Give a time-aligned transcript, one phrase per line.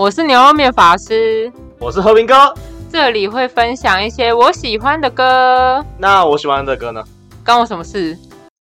[0.00, 2.54] 我是牛肉面法师，我是和平哥。
[2.88, 5.84] 这里会分享一些我喜欢的歌。
[5.98, 7.02] 那我喜欢的歌呢？
[7.44, 8.16] 关我什么事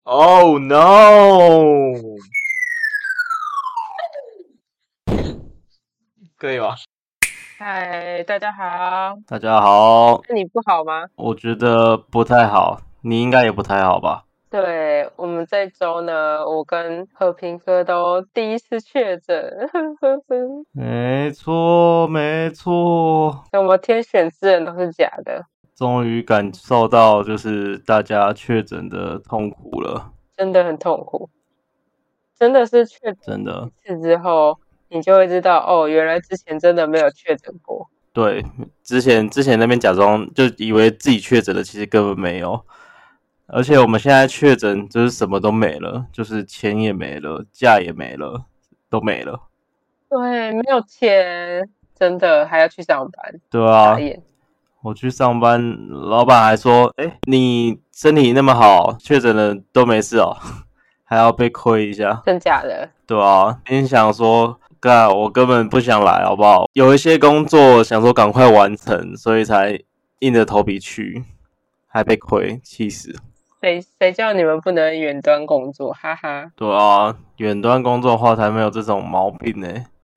[0.04, 1.92] ？Oh no！
[6.38, 6.74] 可以吧？
[7.58, 9.18] 嗨，大家好。
[9.28, 10.22] 大家好。
[10.30, 11.04] 那你不好吗？
[11.16, 14.24] 我觉得不太好，你应该也不太好吧？
[14.56, 19.68] 对我们这周呢，我跟和平哥都第一次确诊，
[20.72, 25.44] 没 错没错，我们天选之人都是假的，
[25.76, 31.28] 终于感受到就是大家确诊的痛苦了，真的很痛苦，
[32.38, 34.56] 真的是确诊的一次之后，
[34.88, 38.42] 你就会知道哦，原来之前真的没有确诊过，对，
[38.82, 42.64] 之前之前那边假装就以为自己确诊了，其实根本没有。
[43.48, 48.44] 而且我们现在确诊，就是什么都没了，就是钱也没了，假也没了，
[48.90, 49.40] 都没了。
[50.08, 53.40] 对，没有钱，真的还要去上班。
[53.50, 53.96] 对啊，
[54.82, 60.36] 我去上班，老板还说：“哎，你身体那么好，确诊了都没事哦，
[61.04, 62.88] 还要被亏一下。”真假的？
[63.06, 66.68] 对啊，你想说，干我根本不想来，好不好？
[66.72, 69.80] 有一些工作想说赶快完成，所以才
[70.20, 71.24] 硬着头皮去，
[71.86, 73.14] 还被亏，气死。
[73.66, 75.92] 谁谁叫你们不能远端工作？
[75.92, 76.52] 哈哈。
[76.54, 79.66] 对啊，远端工作的话才没有这种毛病呢。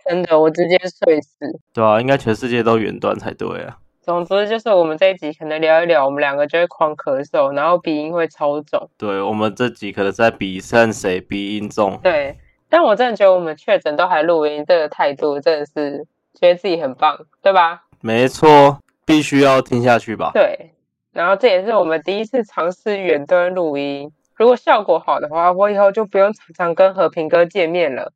[0.06, 1.60] 真的，我直接睡死。
[1.74, 3.80] 对啊，应该全世界都远端才对啊。
[4.04, 8.88] 总之就是我们这一集可能聊一聊，我们两个就会狂咳嗽，然后鼻音会超重。
[9.00, 12.00] 对，我们这集可能在比赛谁鼻音重。
[12.04, 12.38] 对，
[12.70, 16.06] 但我真的觉得我们确诊都还录音，这个态度真的是
[16.40, 17.82] 觉得自己很棒，对吧？
[18.00, 20.30] 没错，必须要听下去吧。
[20.36, 20.70] 对。
[21.12, 28.14] 然后这也是我们第一次尝试远端录音，如果效果好的话，我以后就不用常常跟和平哥见面了。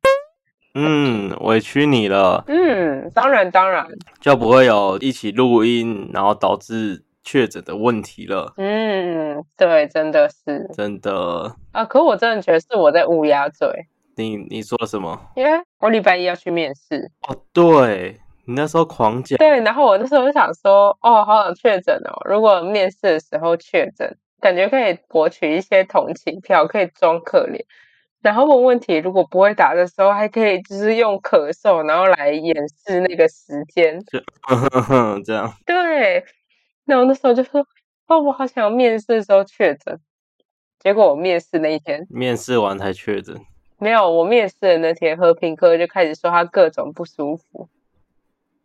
[0.74, 2.44] 嗯，委屈你了。
[2.46, 3.86] 嗯，当然当然，
[4.20, 8.52] 就不会有一起录音，然后导致确诊的问题了。
[8.56, 11.84] 嗯，对，真的是真的啊。
[11.84, 13.68] 可我真的觉得是我在乌鸦嘴。
[14.16, 15.20] 你你说了什么？
[15.36, 17.10] 因为我礼拜一要去面试。
[17.28, 18.20] 哦，对。
[18.46, 22.20] 你那时候狂讲，对，然后我那时候就想说，哦，好想确诊哦。
[22.28, 27.64] 如果面试的时候确诊，感觉可以博取一些同情票，可以装可怜。
[28.20, 34.02] 然后问问题，如果不会答的时候，还可以就是用咳嗽，然后来掩饰那个时间。
[35.24, 35.52] 这样。
[35.66, 36.24] 对。
[36.86, 37.66] 那我那时候就说，
[38.08, 39.98] 哦，我好想面试的时候确诊。
[40.78, 43.34] 结果我面试那一天，面试完才确诊。
[43.78, 47.68] 没有，我面试的那天，和平哥就开始说他各种不舒服。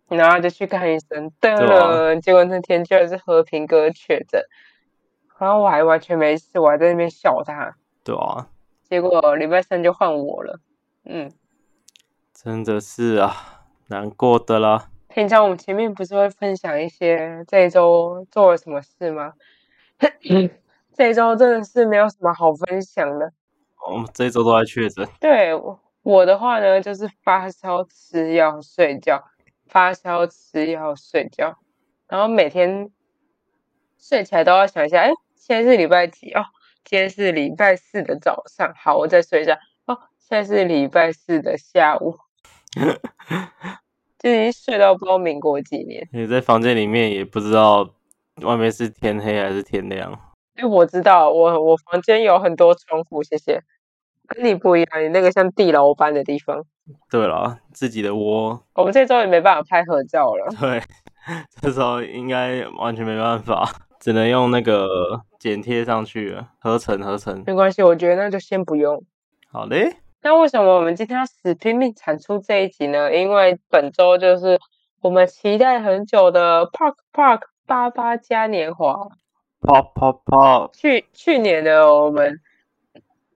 [0.10, 4.42] 然后就去看医生，对了，结果那天居然是和平哥确诊，
[5.38, 7.76] 然后我还完全没事，我还在那边笑他。
[8.04, 8.48] 对啊，
[8.84, 10.60] 结果礼拜三就换我了，
[11.06, 11.32] 嗯，
[12.34, 14.90] 真的是啊，难过的啦。
[15.10, 19.34] 平常我们前面不是会分享一些这一周做了什么事吗？
[20.96, 23.32] 这一周真的是没有什么好分享的。
[23.90, 25.08] 我们这一周都在确诊。
[25.20, 29.24] 对我我的话呢，就是发烧、吃药、睡觉。
[29.70, 31.58] 发烧、吃药、睡觉，
[32.08, 32.90] 然后每天
[33.98, 36.44] 睡起来都要想一下，哎，现在是礼拜几哦？
[36.84, 39.60] 今天是礼拜四的早上，好，我再睡一下。
[39.86, 42.18] 哦，现在是礼拜四的下午，
[44.18, 46.08] 就已经睡到不知道民国几年。
[46.12, 47.94] 你在房间里面也不知道
[48.42, 50.20] 外面是天黑还是天亮。
[50.56, 53.62] 哎，我知道，我我房间有很多窗户，谢谢。
[54.30, 56.64] 跟你不一样，你那个像地牢般的地方。
[57.10, 58.60] 对了，自己的窝。
[58.74, 60.48] 我们这周也没办法拍合照了。
[60.60, 60.82] 对，
[61.62, 63.70] 这时候应该完全没办法，
[64.00, 64.88] 只能用那个
[65.40, 67.44] 剪贴上去合成合成。
[67.46, 69.04] 没关系，我觉得那就先不用。
[69.52, 69.98] 好嘞。
[70.24, 73.16] 那为什么我们今天要死拼命产出这一集呢？
[73.16, 74.60] 因为本周就是
[75.02, 78.96] 我们期待很久的 Park Park 八八嘉年华。
[79.62, 80.72] Pop Pop Pop。
[80.74, 82.40] 去去年的我们。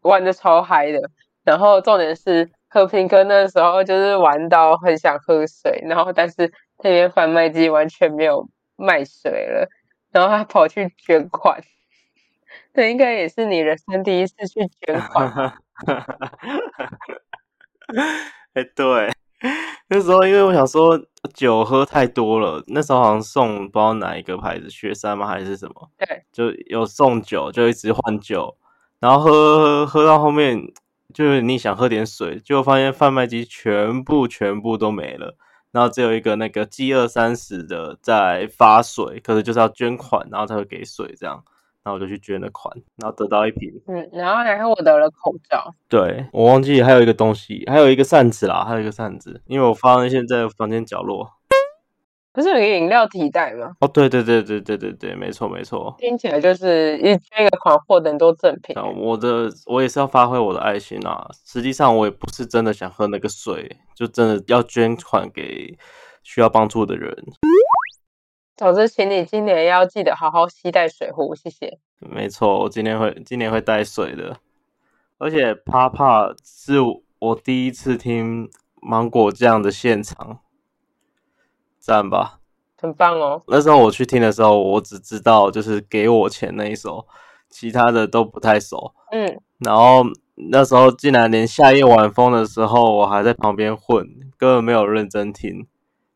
[0.03, 0.99] 玩的超嗨的，
[1.43, 6.51] 然后重点是和平哥那时候就是玩到很想喝水，然后但是
[6.83, 9.67] 那边贩卖机完全没有卖水了，
[10.11, 11.61] 然后他跑去捐款，
[12.73, 15.53] 这应该也是你人生第一次去捐款。
[18.53, 19.09] 哎，对，
[19.89, 20.99] 那时候因为我想说
[21.33, 25.89] 酒喝太多了，那时候好像送不知道哪一个牌子，雪山吗还是什么？
[25.97, 28.55] 对，就有送酒，就一直换酒。
[29.03, 30.71] 然后喝喝喝到后面，
[31.13, 35.35] 就是你想喝点水，就发现贩卖机全部全部都没了，
[35.73, 41.43] 然后只有一个那个 G 二三十的在发水，可是就是要捐款，然后才会给水这样。
[41.83, 43.69] 然后我就去捐了款，然后得到一瓶。
[43.87, 45.75] 嗯，然后还我得了口罩。
[45.89, 51.29] 对我忘记还有一个东西，还有一个扇子啦，还有一个扇子，因为我发现在房间角落。
[52.33, 53.75] 不是有个饮料提袋吗？
[53.79, 55.95] 哦，对对对对对对对，没错没错。
[55.99, 58.75] 听起来就是一捐一个款获得很多赠品。
[58.97, 61.29] 我的我也是要发挥我的爱心啊！
[61.45, 65.77] 实际上我也不是真的想喝那个水，就真的要捐款给
[66.23, 67.15] 需要帮助的人。
[68.57, 71.77] 总之，请你今年要记得好好携带水壶，谢谢。
[71.99, 74.37] 没错，我今年会今年会带水的。
[75.19, 76.77] 而且，Papa 是
[77.19, 78.49] 我第一次听
[78.81, 80.39] 芒果酱的现场。
[81.83, 82.39] 赞吧，
[82.77, 83.41] 很棒哦。
[83.47, 87.05] 那时候我去听的时候，我只知道就是给我钱那一首，
[87.49, 88.93] 其他的都不太熟。
[89.11, 90.01] 嗯，然后
[90.49, 94.07] 那时候竟然连夏夜晚风的时候，我还在旁边混，
[94.37, 95.67] 根本没有认真听。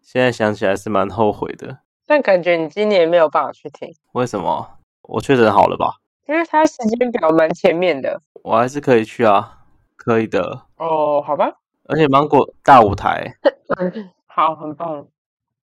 [0.02, 1.80] 现在想起来是蛮后悔的。
[2.06, 4.70] 但感觉你今年没有办法去听，为什么？
[5.02, 5.96] 我确诊好了吧？
[6.30, 8.22] 因为他时间表蛮前面的。
[8.44, 9.58] 我还是可以去啊，
[9.98, 10.62] 可以的。
[10.78, 11.52] 哦，好吧。
[11.90, 13.36] 而且芒果大舞台，
[14.28, 15.06] 好，很棒。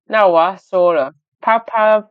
[0.07, 2.09] 那我要说了，啪啪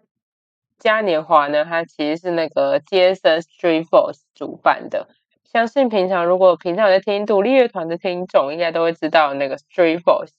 [0.79, 5.09] 嘉年华呢，它其实是那个 Jason Street Force 主办的。
[5.45, 10.33] 相信平常如果平常在听独立乐团的听众，应该都会知道那个 Street Force。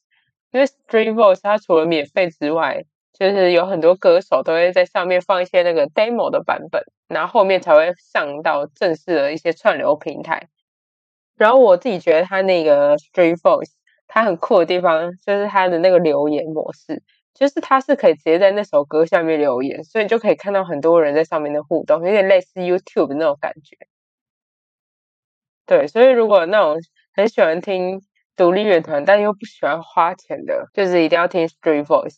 [0.52, 10.50] 因为 Street Force 它除了免费之外，就是有很多歌手都会在上面放一些那个 demo 的版本，然后后面才会上到正式的一些串流平台。
[11.38, 13.72] 然后我自己觉得它那个 Street Force
[14.08, 17.02] 它很酷的地方，就是它的那个留言模式。
[17.36, 23.78] 就是他是可以直接在那首歌下面留言，所以就可以看到很多人在上面的互动，有点类似 YouTube 那种感觉。
[25.68, 26.78] 对，所以如果那种
[27.14, 28.02] 很喜欢听
[28.36, 32.18] 独立乐团，但又不喜欢花钱的，就是一定要听 Street Voice，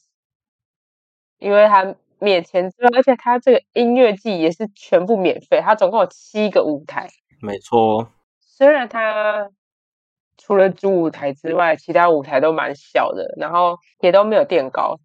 [1.39, 7.09] 因为它免钱之外，而且它这个音乐季也是全部免费，它总共有七个舞台。
[7.41, 8.07] 没错，
[8.39, 9.49] 虽然它。
[10.39, 14.99] 除了主舞台之外，其他舞台都蛮小的，然后也都没有垫高。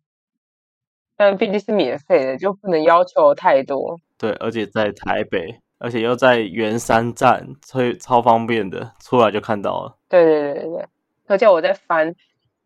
[1.24, 3.96] 但毕竟是免费的，就不能要求太多。
[4.18, 9.96] 对，而且在台北，而且又在圆山站，所以超方便的，出来就看到了。
[10.08, 10.86] 对对对对对。
[11.28, 12.12] 而且我在翻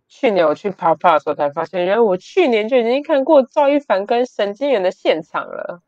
[0.09, 5.83] 去年我去 Papa 的时候，才发现，原来我去年就已经看过赵一凡跟神经元的现场了。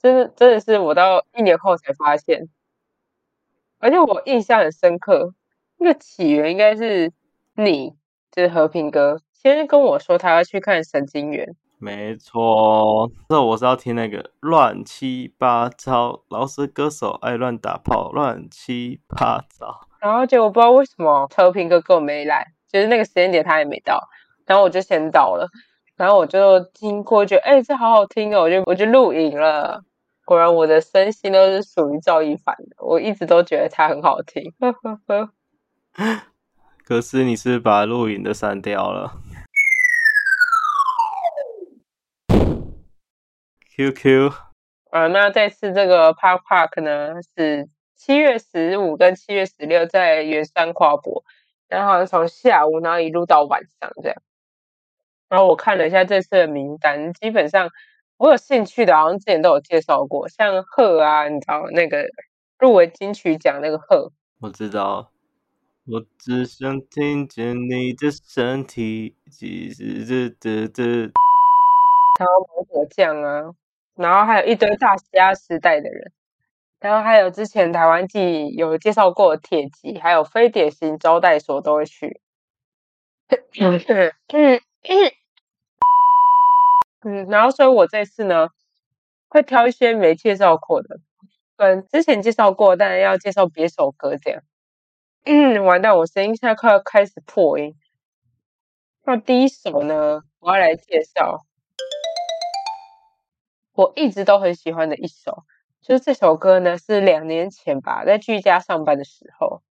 [0.00, 2.48] 真的真的是我到一年后才发现，
[3.78, 5.34] 而且我印象很深刻。
[5.76, 7.12] 那个起源应该是
[7.54, 7.94] 你，
[8.32, 11.56] 就是和平哥先跟我说他要去看神经元。
[11.80, 19.88] 没错，这我是要听那个乱七八糟，老师歌手爱乱打炮，乱七八糟。
[19.98, 23.98] 然后结果不知道为什么和平哥根本没来，就是那个时间点他也没到，
[24.44, 25.48] 然后我就先到了，
[25.96, 29.82] 然后我就听过，觉得哎这好好听哦，我就我就录影了。
[30.26, 34.52] 果然我的身心都是属于赵一凡的，我一直都觉得他很好听。
[34.60, 35.30] 呵呵呵。
[36.84, 39.12] 可是你是把录影的删掉了。
[43.80, 44.30] QQ
[44.90, 47.66] 啊，那这次这个 Park Park 呢是
[47.96, 51.24] 七月十五跟七月十六在圆山跨博，
[51.66, 54.22] 然后好像从下午然后一路到晚上这样。
[55.30, 57.70] 然后我看了一下这次的名单，基本上
[58.18, 62.04] 我有兴趣的，好像之前都有介绍过，像鹤啊，你知道那个
[62.58, 65.10] 入围金曲奖那个鹤，我知道。
[65.86, 71.10] 我只想听见你的身体，其实这这这。
[72.18, 73.54] 还有芒果酱啊，
[73.94, 76.12] 然后还有一堆大虾时代的人，
[76.80, 82.20] 然后还有之前台湾记有介绍过的铁骑，还有非典型招待所都会去。
[83.60, 84.60] 嗯嗯嗯
[87.02, 88.48] 嗯，然后所以我这次呢，
[89.28, 90.98] 会挑一些没介绍过的，
[91.56, 94.42] 跟之前介绍过，但要介绍别首歌这样。
[95.24, 97.74] 嗯，完蛋，我声音现在快要开始破音。
[99.04, 101.44] 那第一首呢，我要来介绍，
[103.72, 105.44] 我一直都很喜欢的一首，
[105.80, 109.62] 就是这首歌呢，是两年前吧，在居家上班的时候，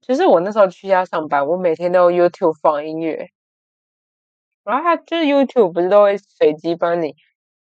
[0.00, 3.30] 就是我那时候居家上班，我每天都 YouTube 放音乐，
[4.64, 7.16] 然后它就是 YouTube 不是都会随机帮你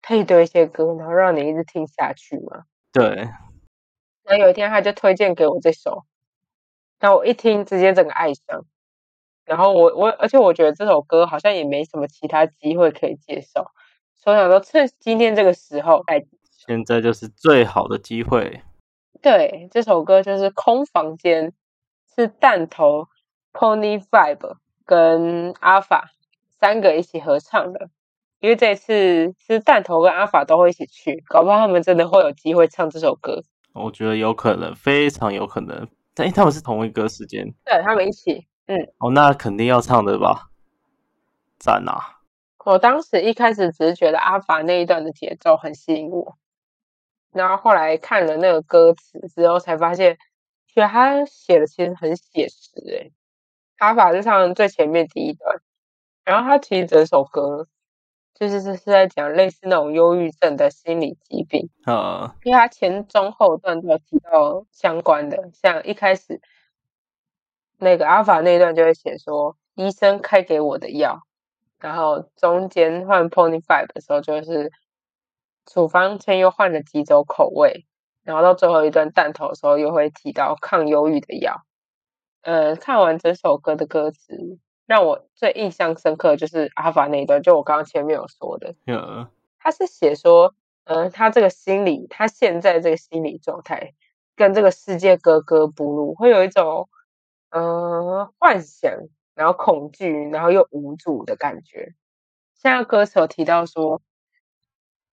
[0.03, 2.65] 配对一些歌，然后让你一直听下去吗？
[2.93, 3.29] 对。
[4.25, 6.05] 然后有一天他就推荐给我这首。
[6.99, 8.65] 然后我一听，直接整个爱上。
[9.45, 13.71] 然后我我，而且我觉得这首歌好像也没什么其他机会可以介绍，
[14.27, 16.27] 所以想说趁今天这个时候来。
[16.51, 18.61] 现在就是最好的机会。
[19.23, 21.51] 对，这首歌就是《空房间》，
[22.13, 23.07] 是弹头、
[23.53, 26.07] Pony Vibe 跟 Alpha
[26.59, 27.89] 三个一起合唱的。
[28.41, 33.45] 因为这一次是弹头跟阿法都会一起去，搞不好他们真的会有机会唱这首歌。
[33.75, 35.87] 我觉得有可能，非常有可能。
[36.17, 40.51] 哎，他们是同一个时间，对他们一起，嗯，哦，那肯定要唱的吧？
[41.61, 42.16] 赞啊！
[42.67, 46.37] 我当时一开始只是觉得阿法那一段的节奏很吸引我，
[47.33, 50.19] 然后后来看了那个歌词之后，才发现，
[50.67, 52.73] 其实他写的其实很写实。
[52.89, 53.13] 诶
[53.79, 55.61] 阿法是唱最前面第一段，
[56.25, 57.69] 然后他其实整首歌
[58.35, 66.41] 就是是是在讲类似那种忧郁症的心理疾病，啊，因为他前中后段都有提到相关的，像一开始
[67.79, 71.23] 那个阿法那段就会写说医生开给我的药。
[71.79, 74.73] 然后中间换 Pony Five 的时候，就是
[75.67, 77.87] 处方签又换了几种口味，
[78.23, 81.63] 然后到最后一段弹头的时候，又会提到抗忧郁的药。
[82.43, 88.75] 呃，看完整首歌的歌词，让我最印象深刻就是阿法那一段，就我刚刚前面有说的，
[89.59, 90.55] 他是写说，
[90.85, 93.95] 呃，他这个心理，他现在这个心理状态，
[94.37, 96.89] 跟这个世界格格不入，会有一种，
[97.51, 98.93] 呃，幻想。
[99.37, 101.93] 然后恐惧，然后又无助的感觉。
[102.55, 104.01] 现在歌手提到说，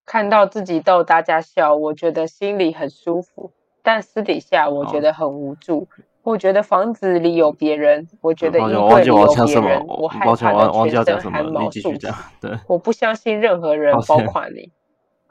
[0.06, 3.52] 看到自己逗大家笑，我觉得心里很舒服，
[3.84, 5.88] 但私底下我觉得很无助。
[6.24, 12.08] 我觉得房子里有别人，我觉得衣柜里有别人，我害怕的全身汗毛竖起。
[12.40, 14.72] 对，我不相信任何人，包括你。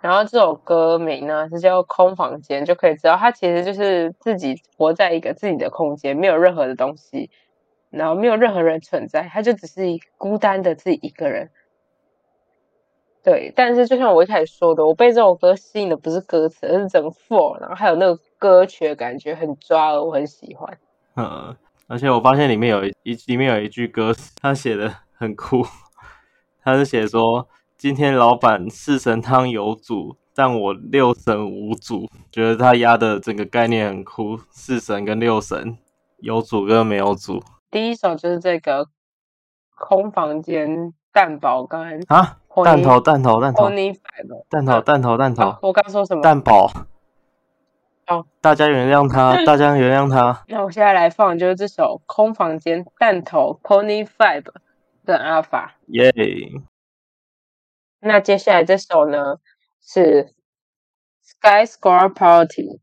[0.02, 7.30] 然后这首歌名呢是叫《空房间》，就可以知道他其实就是自己活在一个自己的空间，没有任何的东西。
[7.92, 9.82] 然后没有任何人存在，他就只是
[10.16, 11.50] 孤单的自己一个人。
[13.22, 20.78] 对，但是就像我一开始说的，我被这首歌吸引的不是歌词，而是整个 flow，然后还有那个歌曲的感觉很抓耳，我很喜欢。
[21.14, 21.54] 嗯，
[21.87, 25.64] 而且我发现里面有一里面有一句歌词，他写的很酷，
[26.64, 27.46] 他是写说
[27.78, 35.78] ：“今天老板四神汤有煮，但我六神无煮。”觉得他压的整个概念很酷，四神跟六神
[36.18, 37.40] 有煮跟没有煮。
[37.73, 38.87] 第一首就是这个
[39.75, 43.71] 空房间蛋堡干啊，蛋头蛋头蛋头，
[44.50, 45.57] 蛋头蛋头蛋头。
[45.62, 46.21] 我刚说什么？
[46.21, 46.71] 蛋堡。
[48.05, 50.45] 好，大家原谅他，大家原谅他。
[50.49, 54.52] 那我现在来放就是这首空房间蛋头 Pony Five
[55.07, 55.71] 的 Alpha。
[55.87, 56.12] 耶。
[58.00, 59.37] 那接下来这首呢
[59.81, 60.35] 是
[61.23, 62.81] Sky Score Party。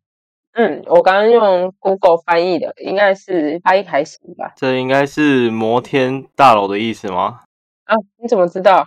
[0.60, 4.52] 嗯，我刚刚用 Google 翻译的，应该是发音还行吧。
[4.58, 7.40] 这应该是摩天大楼的意思吗？
[7.86, 8.86] 啊，你怎么知道？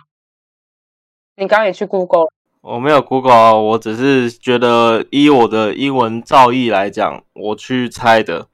[1.35, 2.27] 你刚刚也去 Google？
[2.61, 8.45] 我没有 Google，啊我只是觉得依我的英文造诣来讲，我去猜的。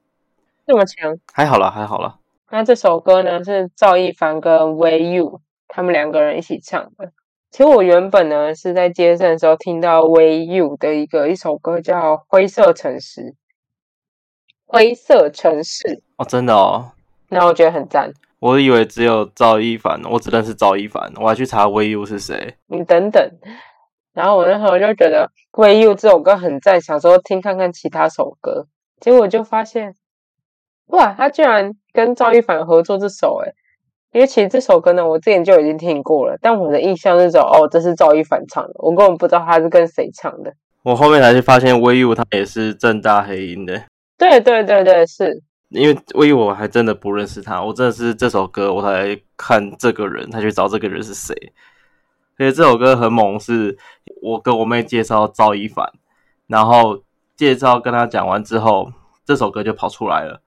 [0.66, 1.18] 这么强？
[1.30, 2.16] 还好了，还好了。
[2.50, 7.12] 那这首歌呢，是赵一凡跟 Way You 他们两个人一起唱的。
[7.50, 13.20] 其实我原本呢是在街上的时候听到 You 的一个一首歌叫《灰色城市》，
[14.66, 16.92] 灰色城市哦，真的哦，
[17.28, 18.12] 那我觉得很赞。
[18.38, 22.54] 我以为只有赵一凡，我只认识赵一凡，我还去查 You 是谁。
[22.68, 23.30] 你等等，
[24.12, 28.68] 然后我那时候就觉得 You 这首歌很赞，想说听看看其他首歌，
[29.00, 29.96] 结果就发现，
[30.86, 33.52] 哇，他居然跟赵一凡合作这首，哎。
[34.12, 40.52] 因为其实这首歌呢，我之前就已经听过了，但我的印象是说，哦，这是赵一凡唱的，我根本不知道他是跟谁唱的。
[40.82, 43.80] 我后面才去发现，威 u 他也是正大黑音的。
[44.18, 45.42] 对对对对，是。
[45.68, 51.34] 因为威 u 我还真的不认识他，我真的是这首歌我才看这个人，才去找这个人是谁。
[52.36, 53.78] 所以这首歌很猛，是
[54.20, 55.86] 我跟我妹介绍赵一凡，
[56.48, 56.98] 然后
[57.36, 58.90] 介绍跟他讲完之后，
[59.24, 60.40] 这首歌就跑出来了。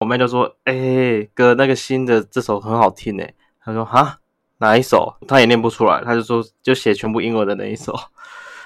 [0.00, 4.18] 我妹就说：“哎，哥，那个新的这首很好听诶。”他说：“哈，
[4.56, 7.94] 哪一首？”他也念不出来，他就说：“就写全部英文的那一首。”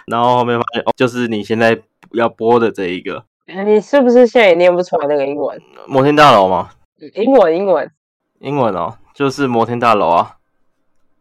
[0.06, 3.24] 然后后面发现哦，就是你现在要播的这一个。
[3.46, 5.60] 你是不是现在也念不出来那个英文？
[5.88, 6.70] 摩天大楼吗？
[7.14, 7.90] 英文，英文，
[8.38, 10.36] 英文哦，就是摩天大楼啊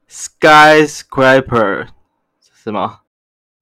[0.08, 1.88] ，skyscraper
[2.40, 3.00] 是吗？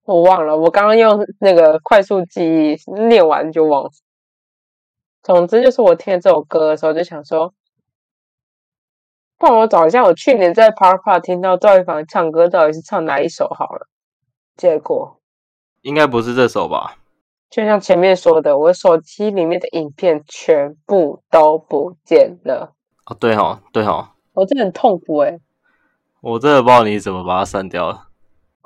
[0.04, 2.78] 我忘了，我刚刚用那个快速记忆
[3.08, 3.92] 念完就忘了。
[5.24, 7.54] 总之就是我听这首歌的时候就想说，
[9.38, 13.88] 帮我找一下我去年在 Park Park 听到赵一凡唱歌到底是唱哪一首好了。
[14.58, 15.20] 结果
[15.82, 16.98] 应该不是这首吧？
[17.50, 22.74] 就像前面说的，我手机里面的影片全部都不见了。
[23.06, 25.40] 哦，对哦，对哦，我真的很痛苦哎！
[26.22, 28.11] 我真的不知道你怎么把它删掉了。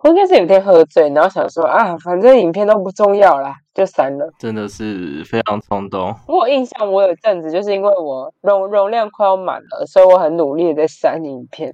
[0.06, 4.30] 我应该是有天喝醉，然后想说啊，反正影片都不重要啦，就删了。
[4.38, 6.14] 真的是非常冲动。
[6.28, 11.74] 我印象，我有阵子就是因为我容容量快要满了，所以我很努力的在删影片。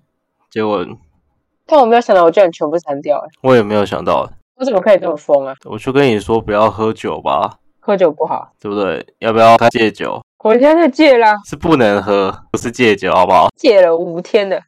[0.50, 0.82] 结果，
[1.66, 5.54] 但我没有想到，我居然全部删掉、了，我也没有想到，我怎么可以这么疯啊？
[5.70, 9.06] 我就跟你说不要喝酒吧，喝酒不好，对不对？
[9.20, 10.22] 要不要戒酒？
[10.42, 13.50] 我现在戒啦，是不能喝，不是戒酒，好不好？
[13.58, 14.62] 戒了五天了，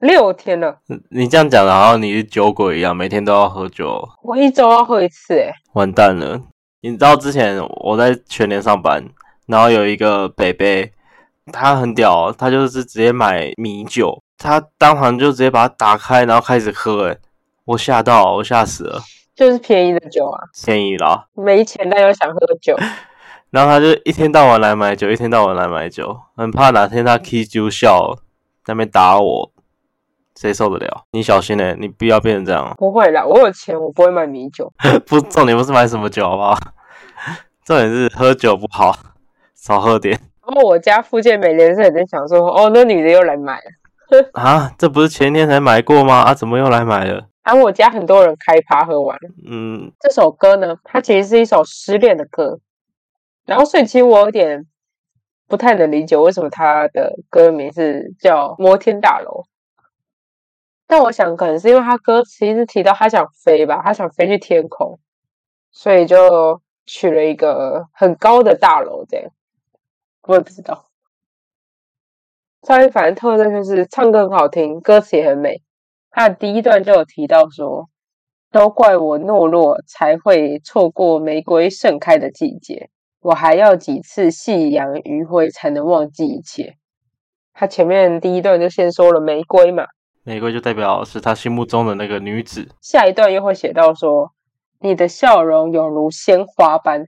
[0.00, 0.78] 六天了，
[1.10, 6.40] 你这样讲的，好像你是酒鬼一样，每天都要喝酒，我一周要喝一次、欸，完蛋了。
[6.80, 9.04] 你知道之前我在全联上班，
[9.46, 10.92] 然后有一个北北，
[11.52, 17.18] 他很屌哦，他就是直接买米酒，他当场就直接把它打开，然后开始喝，诶
[17.64, 19.00] 我吓到，我吓死了，
[19.34, 21.26] 就是便宜的酒啊，便宜啦。
[21.34, 22.76] 没钱但又想喝酒，
[23.50, 28.14] 然后他就一天到晚来买酒，一天到晚来买酒，很怕哪天他 K 就笑
[28.64, 29.50] 在那边打我，
[30.38, 31.02] 谁受得了？
[31.10, 32.72] 你小心嘞、你不要变成这样。
[32.78, 34.72] 不会啦，我有钱，我不会买米酒。
[35.04, 36.56] 不，重点不是买什么酒，好不好？
[37.66, 38.94] 重点是喝酒不好，
[39.56, 40.16] 少喝点
[40.46, 44.30] 然后我家附近美联社也在想说，哦，那女的又来买了。
[44.40, 44.72] 啊！
[44.78, 46.20] 这不是前天才买过吗？
[46.20, 47.26] 啊，怎么又来买了？
[47.42, 49.30] 然后我家很多人开趴喝完了。
[49.50, 52.60] 嗯，这首歌呢，它其实是一首失恋的歌，
[53.44, 54.64] 然后所以其实我有点
[55.48, 59.30] 不太能理解为什么它的歌名是叫《摩天大楼》。
[60.88, 64.98] 但我想可能是因为他歌词一直提到他想飞吧，他想飞去天空，
[65.70, 69.30] 所以就取了一个很高的大楼这样。
[70.22, 70.86] 我也不知道。
[72.62, 75.62] 赵一凡的特征就是唱歌很好听，歌词也很美。
[76.10, 77.88] 他的第一段就有提到说
[78.50, 82.88] ：“都怪我懦弱，才会错过玫瑰盛开的季节。
[83.20, 86.76] 我还要几次夕阳余晖才能忘记一切。”
[87.52, 89.86] 他前面第一段就先说了玫瑰嘛，
[90.28, 92.68] 玫瑰就代表是他心目中的那个女子。
[92.82, 94.34] 下一段又会写到说
[94.78, 97.06] ：“你的笑容犹如鲜花般，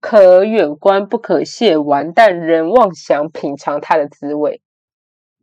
[0.00, 4.60] 可远观不可亵玩，但仍妄想品尝它的滋味。”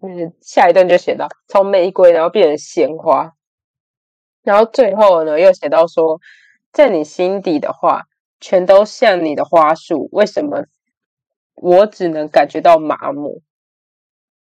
[0.04, 3.32] 嗯，下一段就写到从玫瑰然后变成鲜花，
[4.44, 6.20] 然后最后呢又写到说，
[6.74, 8.02] 在你心底的话，
[8.42, 10.66] 全都像你的花束，为什么
[11.56, 13.42] 我只能感觉到麻木？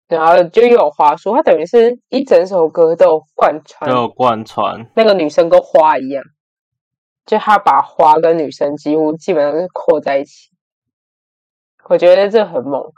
[0.08, 6.22] 然后就又有花束，它等于是一整首歌都有贯穿都有贯穿，那个女生跟花一样，
[7.24, 10.50] 就他把花跟女生几乎基本上是扣在一起。
[11.88, 12.92] 我觉得这很猛，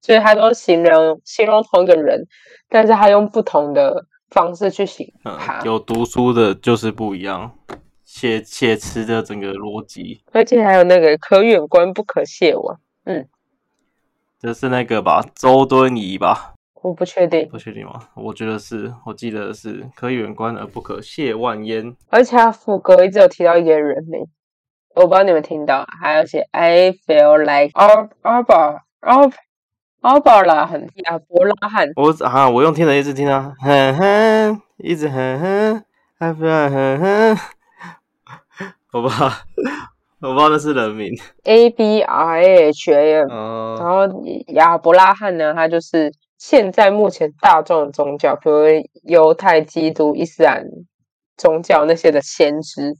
[0.00, 2.26] 所以他都形容形容同一个人，
[2.68, 7.52] 但是他用不同的方式去形容嗯，，有读书的就是不一样，
[8.04, 12.78] 写写词的整个逻辑，而且还有那个可远观不可亵玩，
[14.38, 16.52] 这是那个吧，周敦颐吧？
[16.82, 18.00] 我不确定，不确定吗？
[18.14, 21.96] 我觉得是，我记得是可远观而不可亵玩焉。
[22.10, 24.20] 而且他副歌一直有提到一个人名，
[24.94, 28.82] 我不知道你们听到，还有写 I feel like Ar Arba
[30.44, 35.84] 拉很亚伯拉罕，我啊，我用听的一直听啊，哼哼，一直哼哼，
[36.18, 37.36] 还不要哼哼，
[38.92, 39.32] 好不知道，
[40.20, 41.10] 我不知道那是人名。
[41.44, 48.64] A B R A H A M，然哦，后亚伯拉罕呢，他就是现在目前大众的宗教，比如
[49.04, 50.64] 犹太、基督、伊斯兰
[51.36, 52.94] 宗教那些的先知，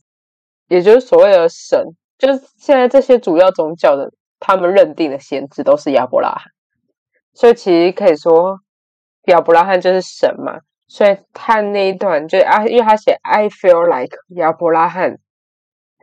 [0.69, 1.83] 也就是所谓的神，
[2.19, 6.43] 就是现在这些主要宗教的他们认定的先知都是亚伯拉罕，
[7.33, 8.59] 所以其实可以说
[9.29, 10.59] 亚伯拉罕就是神嘛。
[10.89, 15.17] 所以他那一段就啊，因为他写 I feel like 亚伯拉罕，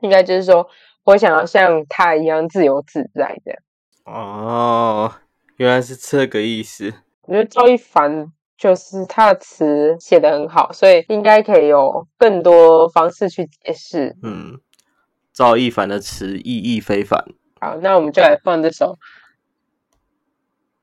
[0.02, 0.68] 应该就是说
[1.04, 3.60] 我想要像他一样自由自在这样。
[4.06, 5.14] 哦，
[5.58, 6.94] 原来是这个意思。
[7.24, 14.16] 我觉得赵一凡就是他的词写的很好，所以应该可以有更多方式去解释。
[14.24, 14.60] 嗯，
[15.34, 17.24] 赵一凡的词意义非凡。
[17.60, 18.98] 好，那我们就来放这首。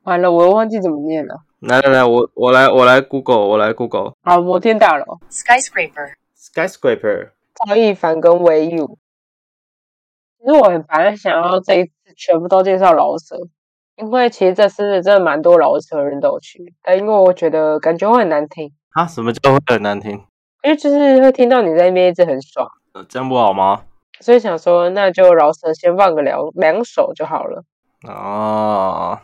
[0.03, 1.43] 完了，我又忘记怎么念了。
[1.61, 7.33] 来来来，我我来我来 Google，我来 Google 好，摩天大楼，skyscraper, skyscraper。
[7.67, 8.99] 赵一凡跟唯 you。
[10.40, 13.37] 其实我很本来想要这一次全部都介绍饶舌，
[13.96, 20.12] 因为其实这次真的蛮多饶舌人都有去，但因为我觉得感觉会很难听，啊，什么叫会很难听？
[20.62, 22.66] 因为就是会听到你在那边一直很爽。
[22.92, 23.83] 呃这样不好吗？
[24.20, 27.62] 所以想说，那就饶舌先放个两两首就好了。
[28.09, 29.18] 哦，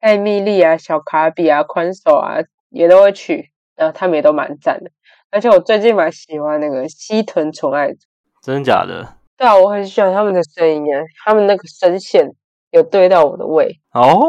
[0.00, 2.36] 艾米丽啊、小卡比啊、宽手啊
[2.68, 4.90] 也都会去，然后他们也都蛮赞的。
[5.30, 8.06] 而且我最近蛮喜欢那个西屯宠爱组，
[8.42, 9.17] 真假的？
[9.38, 12.28] 对啊，我很喜欢他们的声音啊，他们那个声线
[12.70, 13.80] 有对到我的胃。
[13.92, 14.20] 哦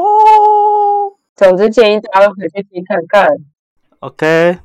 [1.35, 3.27] 总之建议大家都回去听看看。
[4.01, 4.59] ，OK，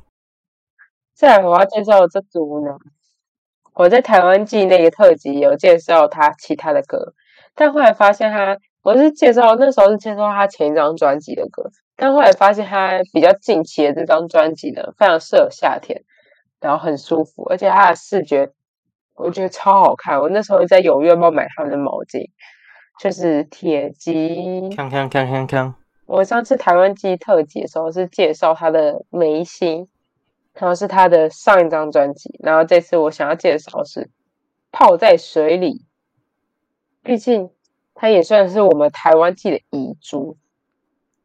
[1.15, 2.77] 再来我要介绍的这组呢，
[3.73, 7.13] 我在台湾记那个特辑有介绍他其他的歌，
[7.55, 16.03] 但后来发现他，我是介绍那时候是介绍他前一张专辑的歌，但后来发现他比较近期的这张专辑呢，非常适合夏天，
[16.59, 18.51] 然后很舒服，而且他的视觉
[19.15, 20.19] 我觉得超好看。
[20.19, 22.29] 我那时候在有月报买他们的毛巾，
[22.99, 24.69] 就是铁鸡。
[24.69, 25.73] 锵锵锵锵锵！
[26.05, 29.87] 我上次台湾记特辑的时候是介绍他的眉心，
[30.53, 34.11] 然后是他的上一张专辑，然后这次我想要介绍是
[34.71, 35.85] 泡在水里，
[37.01, 37.49] 毕竟
[37.95, 40.37] 他也算是我们台湾记的遗珠，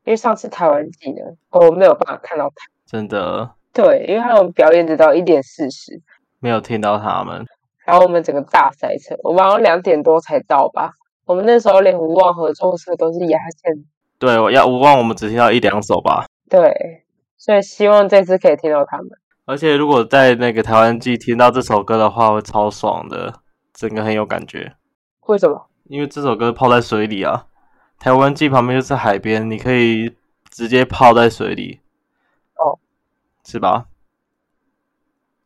[0.05, 6.01] 因为上次台湾记呢，我没有办法看到他，真的对，因为他们表演只到一点四十，
[6.39, 7.45] 没有听到他们。
[7.91, 10.93] 然后我们整个大塞车，我们好像两点多才到吧，
[11.25, 13.85] 我们那时候连无望合作社都是压线。
[14.17, 16.27] 对，我要无望，我们只听到一两首吧。
[16.49, 17.03] 对，
[17.37, 19.09] 所以希望这次可以听到他们。
[19.45, 23.41] 而且如果在那个台湾季听到这首歌的话，会超爽的，
[23.73, 24.75] 整个很有感觉。
[25.27, 25.67] 为什么？
[25.89, 27.47] 因为这首歌泡在水里啊，
[27.99, 30.15] 台湾季旁边就是海边，你可以
[30.49, 31.81] 直接泡在水里。
[32.55, 32.79] 哦，
[33.45, 33.87] 是吧？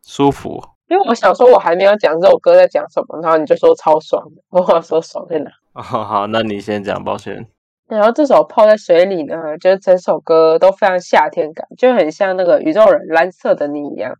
[0.03, 0.74] 舒服。
[0.87, 5.49] 因为我想说，我还没有讲这首歌在讲什么，然后你就说超爽的， 我想说爽在哪？
[5.73, 7.47] 哦，好，那你先讲，抱歉。
[7.87, 14.17] 然后这首泡在水里呢，就是整首歌都非常夏天感，就很像那个宇宙人蓝色的你一样。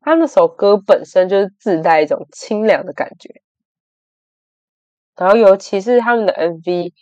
[0.00, 3.42] 他那首歌本身就是自带一种清凉的感觉。
[5.16, 6.92] 然后尤其是他们的 MV，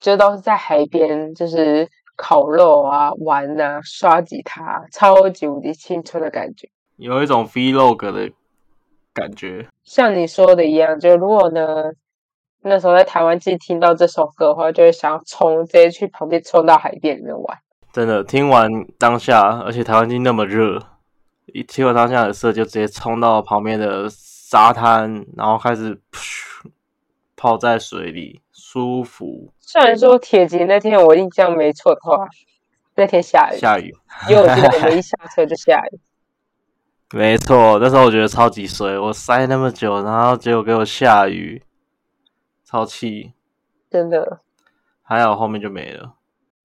[0.00, 8.32] 就都是在海边，就是烤肉啊、玩啊、刷吉他，超级无敌青春的感觉，有一种 vlog 的
[9.18, 9.66] 感觉。
[9.84, 11.90] 像你说的一样，就如果呢。
[12.60, 17.56] 那时候在台湾季听到这首歌的话，就会想要冲，直接去旁边冲到海边里面玩。
[17.92, 20.82] 真的，听完当下，而且台湾季那么热，
[21.46, 26.00] 一听完当下的事，就直接冲到旁边的沙滩，然后开始
[27.36, 29.52] 泡在水里，舒服。
[29.60, 32.26] 虽然说铁吉那天我印象没错的话，
[32.96, 33.94] 那天下雨，下雨，
[34.28, 36.00] 因为我记得我们一下车就下雨。
[37.14, 41.62] 没错，那时候我觉得超级衰，我塞那么久，然后结果给我下雨。
[42.64, 43.32] 超气，
[43.90, 44.40] 真的，
[45.02, 46.16] 还好后面就没了。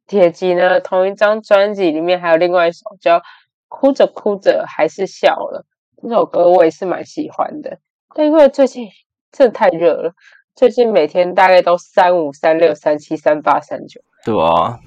[0.05, 0.81] 铁骑呢？
[0.81, 3.19] 同一张专辑里面还有另外一首叫
[3.69, 5.65] 《哭着哭着还是笑了》，
[6.03, 7.79] 这首歌我也是蛮喜欢的。
[8.13, 8.89] 但因为最近
[9.31, 10.13] 真的太热了，
[10.53, 14.77] 最近每天大概都三五、三六、三七、三八、三九，对啊，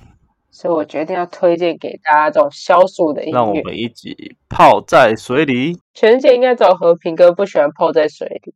[0.58, 3.34] 所以我决定要推荐给大家这种消暑的音乐。
[3.34, 4.16] 让我们一起
[4.48, 5.78] 泡在水里。
[5.92, 8.54] 全世界应该只有和平哥不喜欢泡在水里。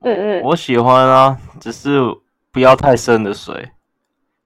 [0.00, 1.98] 嗯嗯，我喜欢啊，只是
[2.52, 3.70] 不要太深的水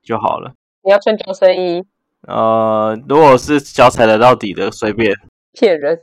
[0.05, 0.55] 就好了。
[0.85, 1.85] 你要穿救生衣？
[2.29, 5.13] 呃，如果是脚踩得到底的，随便。
[5.53, 6.01] 骗人。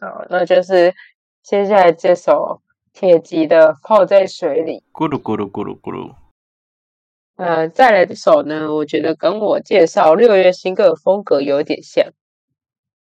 [0.00, 0.92] 好，那就是
[1.44, 2.60] 接下来这首
[2.92, 4.82] 铁吉的《泡在水里》。
[4.98, 6.12] 咕噜咕噜咕噜咕噜。
[7.36, 12.12] 呃，再来这首呢，我觉得跟我介绍六月新歌的风格有点像，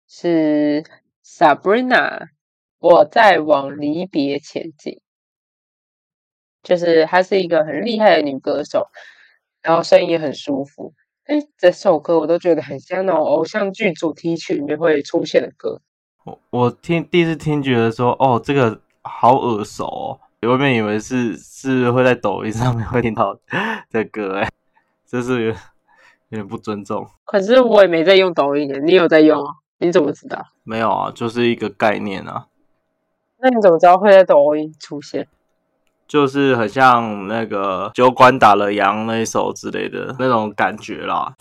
[0.07, 0.83] 是
[1.25, 2.27] Sabrina。
[2.77, 5.01] 我在往离别前进，
[6.63, 8.87] 就是她是一个很厉害的女歌手，
[9.61, 10.93] 然后声音也很舒服。
[11.25, 15.81] 哎，这首歌我都觉得很像那种偶像剧主题曲里面会出现的歌。
[16.23, 23.37] 我我听第一次听，觉得说哦，这个好耳熟哦，外面以为是是会在抖音上面会听到
[23.91, 24.49] 的歌，哎，
[25.05, 25.55] 这是有
[26.29, 27.05] 点不尊重。
[27.25, 29.55] 可是我也没在用抖音，你有在用啊？
[29.79, 30.45] 你怎么知道？
[30.63, 32.47] 没有啊，就是一个概念啊。
[33.41, 35.27] 那你怎么知道会在抖音出现？
[36.07, 41.33] 就是很像那个酒馆打了烊那一首之类的那种感觉啦。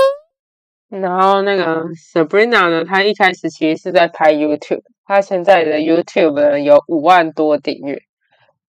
[0.89, 8.03] 然后那个 Sabrina 呢，她一开始其实是在拍 YouTube，她现在的 YouTube 呢有五万多订阅。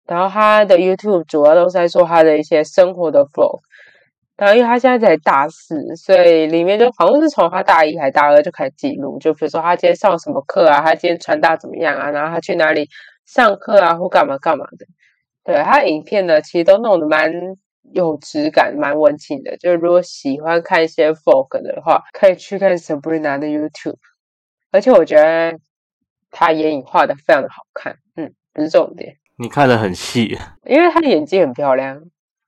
[0.05, 3.59] 然后他的 YouTube 主要都是在说他的一些生活的 Vlog。
[4.37, 12.89] 然后因为他现在才大四，所以里面就好像是从他大一还大二就开始记录，就比如说他今天上什么课啊，他今天穿搭怎么样啊，然后他去哪里。
[13.25, 14.85] 上课啊，或干嘛干嘛的，
[15.43, 17.33] 对他影片呢，其实都弄得蛮
[17.91, 19.57] 有质感、蛮温情的。
[19.57, 23.95] 就是如果喜欢看一些 folk 的话，可以去看 Sabrina 的 YouTube。
[24.69, 25.57] 而且我觉得
[26.29, 29.15] 他眼影画的非常的好看，嗯，不是重点。
[29.37, 32.01] 你看的很细，因为他的眼睛很漂亮。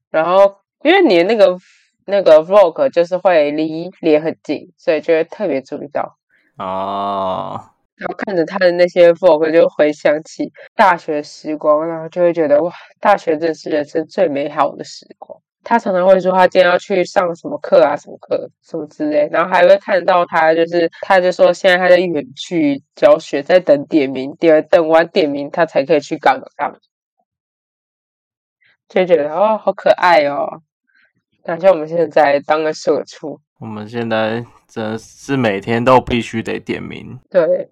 [0.09, 1.57] 然后因为你的那个
[2.05, 6.17] 那个 vlog 就是会离脸很近，所以就会特别注意到。
[6.57, 7.71] 哦。
[7.97, 15.41] 然后看着他的那些 vlog，就回想起大学时光，然后就会觉得哇，大学真是人生最美好的时光。
[15.69, 26.77] 他常常会说他今天要去上什么课啊，什么课什么之类，然后还会看到他，就是他就说现在他在远去教学，在等点名，点等完点名他才可以去干嘛干嘛，
[28.87, 30.61] 就觉得哦，好可爱哦，
[31.43, 37.69] 感觉我们现在当个社畜，我们现在真是每天都必须得点名，对。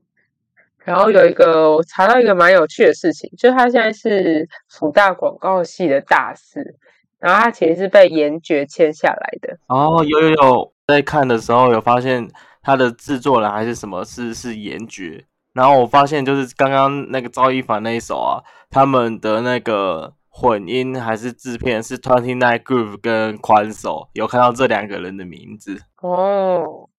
[0.83, 6.75] 然后有一个我查到一个蛮有趣的事情，就是他现在是福大广告系的大四，
[7.19, 9.57] 然后他其实是被严爵签下来的。
[9.67, 12.27] 哦，有有有，在看的时候有发现
[12.61, 25.81] 他的制作人还是什么是是严爵，然后我发现就是刚刚那个赵一凡那一首啊，他们的那个混音还是制片是 Twenty Nine Groove 跟宽手，有看到这两个人的名字。
[26.01, 26.89] 哦，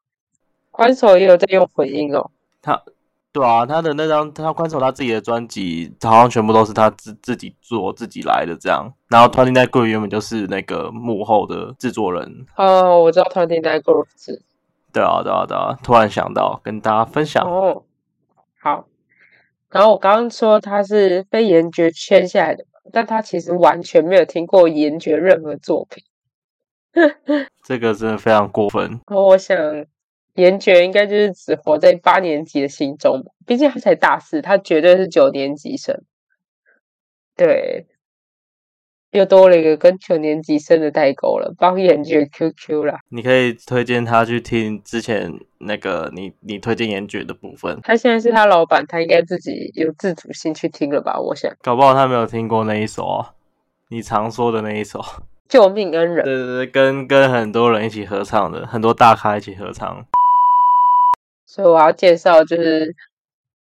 [0.71, 2.31] 宽手也有在用混音哦。
[2.61, 2.83] 他。
[3.37, 8.91] 对啊，他的那张他宽手他自己的专辑，好像全部都是他自自己做自己来的这样。
[9.11, 12.47] 然后 Twenty Nine Group 原本就是那个幕后的制作人。
[12.57, 14.43] 哦，我知道 Twenty Nine Group 是。
[14.91, 15.77] 对啊，对啊，对啊！
[15.83, 17.45] 突然想到跟大家分享。
[17.47, 17.83] 哦，
[18.59, 18.87] 好。
[19.69, 26.03] 然后我刚刚说他是被严爵签下来的，但他其实完全没有听过严爵任何作品。
[27.63, 28.99] 这个真的非常过分。
[29.09, 29.55] 我想。
[30.37, 36.03] 严爵应该就是只活在八年级的心中，毕竟他才大四，他绝对是九年级生。
[37.35, 37.87] 对，
[39.11, 43.01] 又多了一个跟九年级生的代沟了，帮严爵 QQ 啦。
[43.11, 47.79] 你可以推荐他去听之前那个你你推荐严爵的部分。
[47.83, 51.19] 他现在是他老板，他应该自己有自主性去听了吧？
[51.19, 53.35] 我想，搞不好他没有听过那一首啊，
[53.89, 55.01] 你常说的那一首
[55.49, 56.23] 《救命恩人》。
[56.25, 60.07] 对对对，跟跟很多人一起合唱的，很多大咖一起合唱。
[61.47, 62.95] 所以我要介绍就是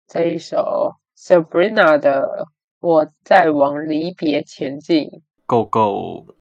[0.08, 2.44] 这一首 Sabrina 的
[2.80, 5.04] 《我在往离别前进》。
[5.46, 6.34] Go Go！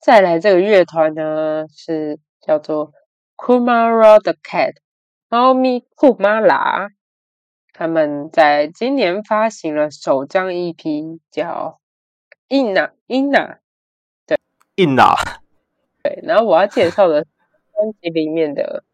[0.00, 2.92] 再来这个乐团呢是叫做
[3.36, 4.74] Kumara the Cat，
[5.28, 6.88] 猫咪库马拉。
[7.72, 11.80] 他们在今年发行了首张 EP，叫
[12.48, 13.58] Inna Inna。
[14.24, 14.38] 对
[14.76, 15.14] ，Inna。
[16.02, 18.84] 对，然后我要介绍的专辑里面的。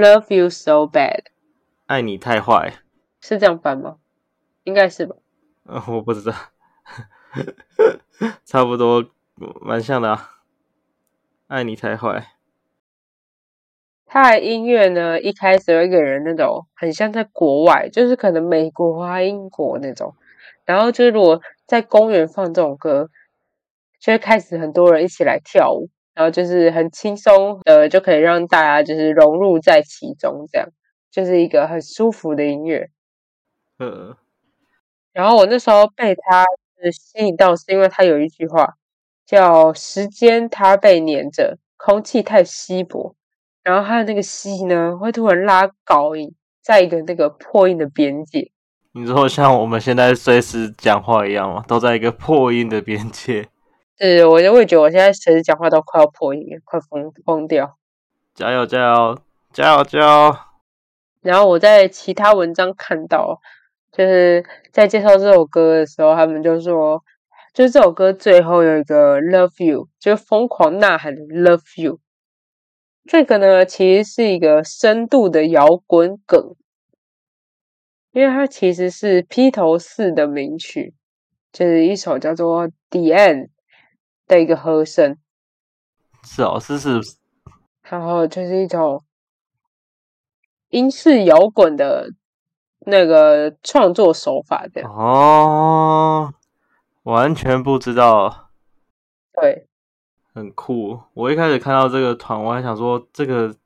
[0.00, 1.24] Love you so bad，
[1.84, 2.72] 爱你太坏，
[3.20, 3.98] 是这样翻吗？
[4.64, 5.14] 应该是吧。
[5.64, 6.34] 呃，我不知道，
[8.46, 9.04] 差不多
[9.60, 10.40] 蛮像的啊。
[11.48, 12.28] 爱你太坏。
[14.06, 20.14] 他的音乐呢，一开始会给人那种很像在国外，就是可能美国啊、英国那种。
[20.64, 23.10] 然后就是如果在公园放这种歌，
[24.00, 25.90] 就会开始很多人一起来跳舞。
[26.14, 30.68] 然后就是很轻松的，就可以让大家就是融入在其中，这样
[31.10, 32.90] 就是一个很舒服的音乐。
[33.78, 34.14] 嗯。
[35.12, 36.44] 然后我那时候被他
[36.92, 38.74] 吸引到，是因为他有一句话
[39.26, 43.14] 叫“时间它被粘着，空气太稀薄”，
[43.64, 48.50] 然后他的那个“稀”呢，会突然拉高音，在一个那个破音的边界。
[48.92, 51.64] 你说像我们现在随时讲话一样嘛？
[51.66, 53.48] 都在一个破音的边界。
[54.02, 57.76] 是，我就会觉得我现在随时讲话都快要破音，快疯疯掉。
[58.34, 59.18] 加油，加油，
[59.52, 60.36] 加油，加油！
[61.20, 63.38] 然后我在其他文章看到，
[63.92, 67.04] 就是在介绍这首歌的时候，他们就说，
[67.52, 72.00] 就是这首歌最后有一个 “love you”，就是疯狂呐喊 “love you”。
[73.04, 76.56] 这个呢，其实是一个深度的摇滚梗，
[78.12, 80.94] 因为它其实是披头士的名曲，
[81.52, 83.48] 就是一首叫做《The End》。
[84.30, 85.16] 的一个和声，
[86.22, 87.00] 是哦，是是，
[87.82, 89.02] 然后就是一种
[90.68, 92.12] 英式摇滚的
[92.86, 96.32] 那个创作手法的哦，
[97.02, 98.50] 完全不知道，
[99.32, 99.66] 对，
[100.32, 101.00] 很酷。
[101.14, 103.56] 我一开始看到这个团，我还想说，这个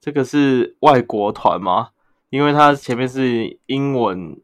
[0.00, 1.90] 这个是外国团吗？
[2.30, 4.40] 因为它前面是英文，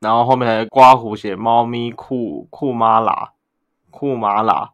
[0.00, 3.32] 然后后面还刮胡写猫咪酷酷马拉
[3.92, 4.73] 酷马拉。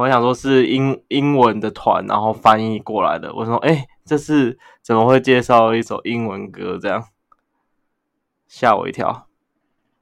[0.00, 3.30] 我想说，是英英文的团，然后翻译过来的。
[3.34, 6.78] 我说，哎，这是怎么会介绍一首英文歌？
[6.80, 7.04] 这样
[8.48, 9.26] 吓我一跳。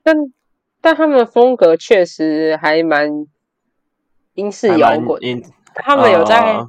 [0.04, 0.14] 但
[0.80, 3.26] 但他们的风格确实还蛮
[4.34, 5.20] 英式摇滚。
[5.74, 6.64] 他们有在，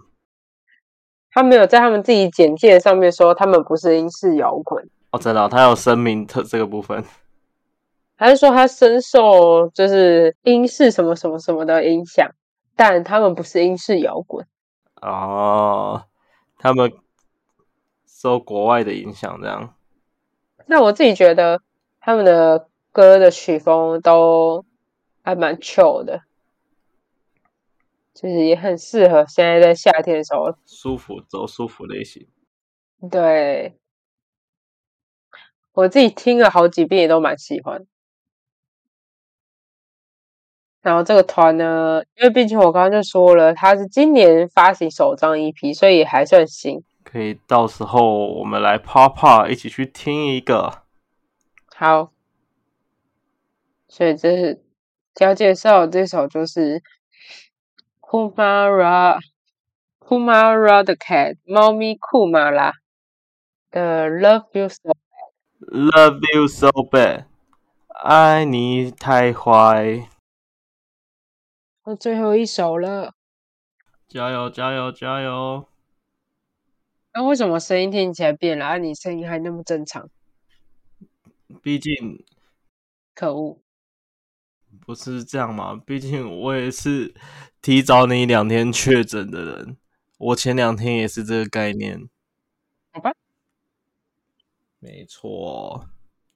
[1.32, 4.90] 他们有在他们自己简介上面说，他们不是英式摇滚。
[5.12, 7.04] 哦，真的，他有声明特这个部分，
[8.16, 12.28] 还是说他深受就是英式什么什么什么的影响？
[12.80, 14.48] 但他们不是英式摇滚
[15.02, 16.06] 哦，
[16.58, 16.94] 他们
[18.08, 19.76] 受国外的影响，这样。
[20.66, 21.62] 那我自己觉得
[22.00, 24.64] 他们的歌的曲风都
[25.22, 26.22] 还蛮 chill 的，
[28.14, 32.30] 就是也很适合现在在夏天的时候舒服走舒服类型。
[33.12, 33.78] 对，
[35.74, 37.86] 我自己听了好几遍，也都蛮喜欢。
[40.82, 46.84] 然后这个团呢，因为毕竟我刚刚就说了，它是今年发行首张 EP，所以还算新。
[47.04, 50.84] 可以到时候我们来啪啪一起去听一个。
[51.76, 52.12] 好，
[53.88, 54.62] 所以这是
[55.20, 56.82] 要介绍这首就是
[58.00, 59.18] Kumara
[60.00, 62.72] Kumara the Cat 猫咪库马拉
[63.72, 64.92] 的 Love You So。
[65.62, 67.26] Love you so bad，
[67.88, 70.08] 爱你太坏，
[71.90, 73.16] 那最后一首了。
[74.08, 75.68] 加油加油加油！
[77.16, 78.64] 那为什么声音听起来变了？
[78.64, 80.08] 啊，你声音还那么正常？
[81.64, 82.24] 毕竟
[83.16, 83.60] 可恶！
[84.86, 87.16] 不是这样嘛，毕竟我也是
[87.60, 89.78] 提早你两天确诊的人，
[90.20, 92.08] 我前两天也是这个概念。
[92.92, 93.12] 好吧，
[94.78, 95.90] 没错。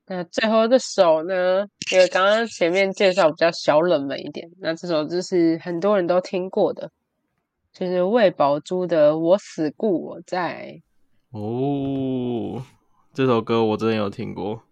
[0.06, 1.66] 那最后这首呢？
[1.92, 6.92] 因为刚刚前面介绍比较小冷门一点，那这首就是很多人都听过的，
[7.72, 10.82] 就是魏宝珠的《我死故我在》。
[12.58, 12.64] 哦，
[13.14, 14.64] 这首歌我真的有听过，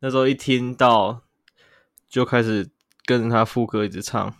[0.00, 1.22] 那时候一听到
[2.08, 2.68] 就开始
[3.04, 4.34] 跟着他副歌一直唱。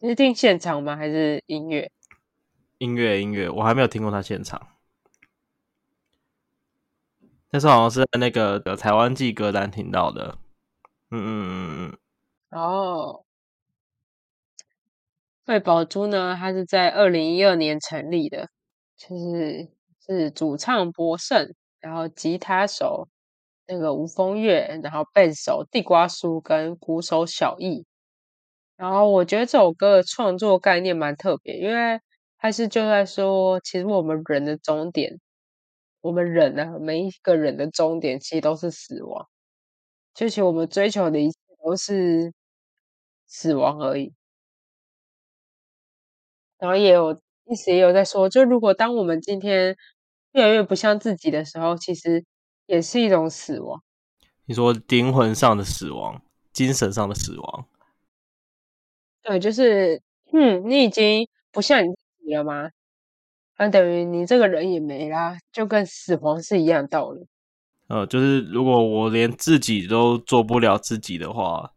[0.00, 0.94] 你是听现场吗？
[0.94, 1.90] 还是音乐？
[2.78, 4.68] 音乐音乐，我还没有听过他现场。
[7.50, 10.38] 那时候好像是在那个呃台湾记歌单听到的。
[11.10, 11.90] 嗯嗯嗯
[12.52, 13.24] 嗯哦，
[15.46, 18.48] 魏宝珠呢，他是在二零一二年成立的，
[18.96, 19.68] 就是
[20.06, 23.08] 是主唱博胜，然后吉他手
[23.66, 27.84] 那个吴风月，然后贝斯手地瓜叔跟鼓手小易。
[28.76, 32.00] 然后我觉得这首歌的创作概念蛮特别，因为
[32.38, 35.20] 它是就在说，其实我们人的终点，
[36.00, 39.28] 我们人啊，每一个人的终点其实都是死亡，
[40.14, 42.32] 就其实我们追求的一切都是
[43.26, 44.14] 死亡而已。
[46.58, 47.12] 然后也有
[47.46, 49.76] 一直，也有在说，就如果当我们今天
[50.32, 52.24] 越来越不像自己的时候，其实
[52.66, 53.82] 也是一种死亡。
[54.46, 57.66] 你说灵魂上的死亡，精神上的死亡，
[59.22, 62.70] 对，就是嗯，你已经不像你自己了吗？
[63.62, 67.26] 那等于你这个人也没啦，就跟死亡是一样道理。
[67.88, 71.70] 呃，就是如果我连自己都做不了自己的话，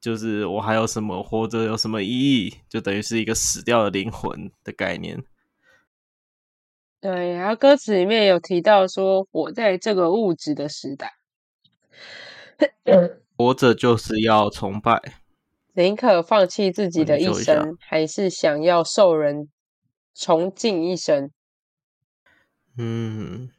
[0.00, 2.54] 就是我还有什么活着有什么意义？
[2.68, 5.22] 就等于是一个死掉的灵魂的概念。
[7.00, 11.12] 对，然后歌词里面有提到说，活在这个物质的时代，
[13.36, 15.00] 活着就是要崇拜，
[15.74, 19.48] 宁可放弃自己的一生，还是想要受人
[20.14, 21.30] 崇敬一生。
[22.78, 23.50] 嗯，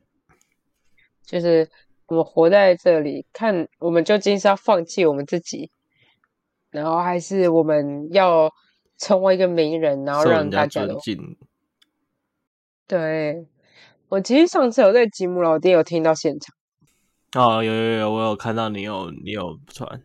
[1.26, 1.70] 就是
[2.08, 5.70] 我们活在这里，看我们究竟是要放弃我们自己，
[6.70, 8.52] 然后还是我们要
[8.98, 11.38] 成为一个名人，然后让大家都尊敬。
[12.88, 13.48] 对。
[14.08, 16.56] 我其实上次有在吉姆老爹有听到现场，
[17.34, 20.04] 哦，有有有，我有看到你有你有传，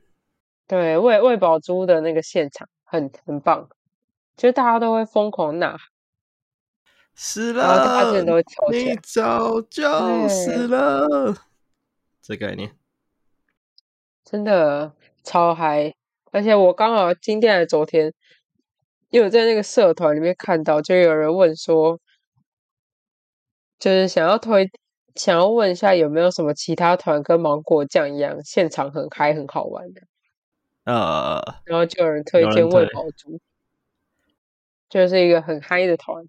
[0.66, 3.68] 对喂喂宝珠的那个现场很很棒，
[4.38, 5.89] 就是大家都会疯狂呐喊，
[7.22, 8.10] 死了
[8.70, 8.96] 你。
[9.02, 11.36] 早就死了，
[12.22, 12.74] 这概念。
[14.24, 15.94] 真的超嗨！
[16.32, 18.14] 而且我刚好今天还是昨天，
[19.10, 22.00] 又有在那个社团里面看到，就有人问说，
[23.78, 24.70] 就是想要推，
[25.14, 30.00] 想要问一下有没有什么其他团跟芒果酱一样，现场很嗨很好玩的，
[30.84, 33.38] 呃，然后就有人推荐魏推宝珠，
[34.88, 36.24] 就是一个很嗨的团。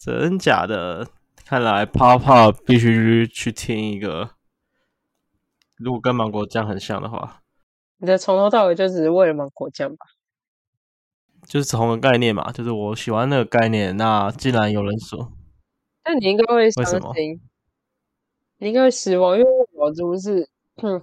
[0.00, 1.06] 真假的？
[1.44, 4.30] 看来泡泡必须去听一个，
[5.76, 7.42] 如果跟芒果酱很像的话，
[7.98, 10.06] 你的从头到尾就只是为了芒果酱吧？
[11.46, 13.96] 就是同个概念嘛，就是我喜欢那个概念。
[13.96, 15.32] 那既然有人说，
[16.04, 16.84] 那你应该会伤
[17.14, 17.40] 心，
[18.58, 21.02] 你应该会失望，因为魏宝珠是嗯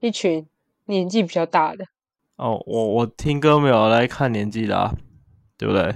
[0.00, 0.48] 一群
[0.86, 1.84] 年纪比较大的。
[2.36, 4.94] 哦，我我听歌没有来看年纪的啊，
[5.58, 5.94] 对不对？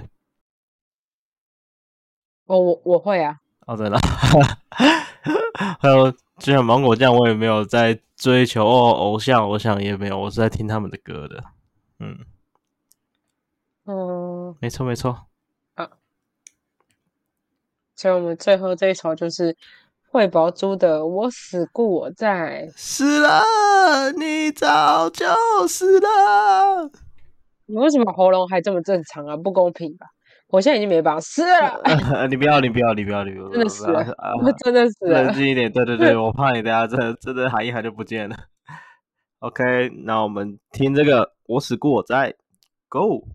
[2.49, 3.99] 哦，我我会啊，哦，对了，
[5.79, 11.43] 还有就像芒果酱，我也没有在追求哦偶像，我想也没有，我是在听他们的歌的。
[11.99, 12.17] 嗯，
[13.85, 15.27] 嗯，没错没错。
[15.75, 15.87] 啊
[17.95, 19.55] 所以我们最后这一首就是
[20.09, 22.67] 惠宝珠的《我死故我在》。
[22.75, 25.27] 死了，你早就
[25.67, 26.89] 死了。
[27.67, 29.37] 你为什么喉咙还这么正常啊？
[29.37, 30.07] 不公平吧？
[30.49, 34.33] 我现在已经没办法死了，你不要，你不要，你不要，你不要，真的死了啊！
[34.41, 35.23] 我真的死了。
[35.23, 38.35] 冷静一点，对对对，我怕你等下真的真的喊一喊就不见了。
[39.39, 42.31] OK，那我们听这个《我死故我在》
[42.87, 43.27] ，Go，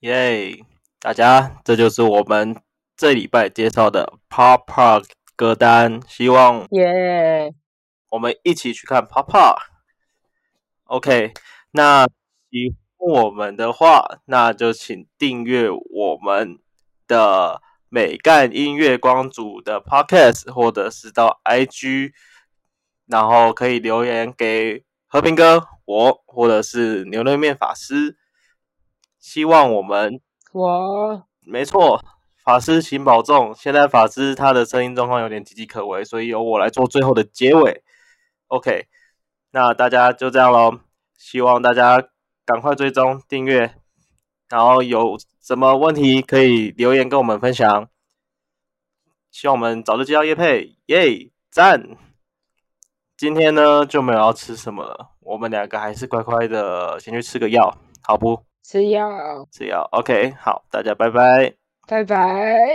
[0.00, 0.64] 耶！
[1.00, 2.56] 大家，这就是我们
[2.96, 7.52] 这礼拜介绍的 Pop Park 歌单，希望耶
[8.10, 9.56] 我们一起去看 Pop Park。
[10.84, 11.34] OK，
[11.72, 12.06] 那
[12.50, 16.58] 喜欢我们的话，那就请订阅我们
[17.06, 22.12] 的美干音乐光组的 Podcast，或者是到 IG，
[23.06, 28.18] 然后可以留言给和平哥我，或者是牛肉面法师。
[29.18, 30.20] 希望我们
[30.52, 32.02] 我没错，
[32.44, 33.54] 法师请保重。
[33.54, 37.82] 现在法师他的声音状况有点岌岌可危，所以由我来做最后的结尾。
[38.48, 38.86] OK，
[39.52, 40.80] 那大家就这样喽。
[41.16, 42.08] 希望大家
[42.48, 43.74] 赶快追踪订阅，
[44.48, 47.90] 然后有什么问题可以留言跟我们分享。
[49.30, 51.86] 希望我们早日接到叶佩，耶赞！
[53.18, 58.42] 今天呢就没有要吃什么了，我们两个还是乖乖的先去吃个药，好不？
[58.62, 61.54] 吃药，吃药，OK，好，大家拜拜。
[61.86, 62.70] 拜拜。